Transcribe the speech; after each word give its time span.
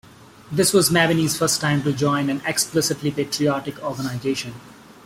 This 0.51 0.73
was 0.73 0.89
Mabini's 0.89 1.37
first 1.37 1.61
time 1.61 1.83
to 1.83 1.93
join 1.93 2.31
an 2.31 2.41
explicitly 2.47 3.11
patriotic 3.11 3.77
organization. 3.83 4.55